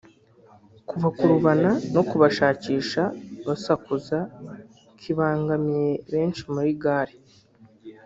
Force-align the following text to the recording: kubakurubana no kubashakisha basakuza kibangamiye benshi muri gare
kubakurubana 0.87 1.69
no 1.93 2.01
kubashakisha 2.09 3.03
basakuza 3.47 4.19
kibangamiye 4.99 5.91
benshi 6.11 6.41
muri 6.53 6.71
gare 6.83 7.15